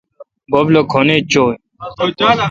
بب 0.51 0.65
لو 0.73 0.81
کھن 0.91 1.07
ایچ 1.13 1.23
چویہ۔ 1.31 1.57